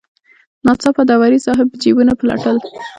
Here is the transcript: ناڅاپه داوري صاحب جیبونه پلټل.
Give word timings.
ناڅاپه 0.65 1.03
داوري 1.09 1.39
صاحب 1.45 1.67
جیبونه 1.81 2.13
پلټل. 2.19 2.57